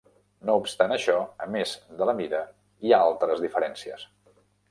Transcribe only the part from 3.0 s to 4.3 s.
altres diferències.